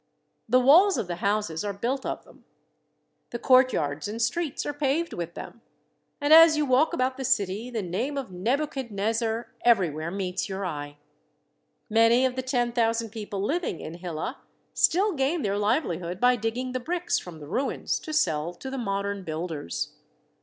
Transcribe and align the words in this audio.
The 0.49 0.59
walls 0.59 0.97
of 0.97 1.05
the 1.05 1.17
houses 1.17 1.63
are 1.63 1.73
built 1.73 2.07
of 2.07 2.23
them. 2.23 2.43
The 3.29 3.37
court 3.37 3.71
yards 3.71 4.07
and 4.07 4.19
streets 4.19 4.65
are 4.65 4.73
paved 4.73 5.13
with 5.13 5.35
them, 5.35 5.61
and 6.19 6.33
as 6.33 6.57
you 6.57 6.65
walk 6.65 6.91
about 6.91 7.17
the 7.17 7.23
city 7.23 7.69
the 7.69 7.83
name 7.83 8.17
of 8.17 8.31
Nebuchadnezzar 8.31 9.53
everywhere 9.63 10.09
meets 10.09 10.49
your 10.49 10.65
eye. 10.65 10.97
Many 11.87 12.25
of 12.25 12.35
the 12.35 12.41
ten 12.41 12.71
thousand 12.71 13.11
people 13.11 13.43
living 13.43 13.79
in 13.79 13.93
Hillah 13.93 14.39
still 14.73 15.13
gain 15.13 15.43
their 15.43 15.59
livelihood 15.59 16.19
by 16.19 16.35
digging 16.35 16.71
the 16.71 16.79
bricks 16.79 17.19
from 17.19 17.37
the 17.39 17.45
ruins 17.45 17.99
to 17.99 18.11
sell 18.11 18.55
to 18.55 18.71
the 18.71 18.79
modern 18.79 19.21
builders. 19.23 19.93